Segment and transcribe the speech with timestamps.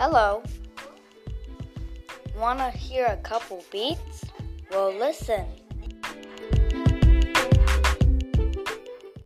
[0.00, 0.44] Hello.
[2.36, 4.24] Wanna hear a couple beats?
[4.70, 5.44] Well, listen.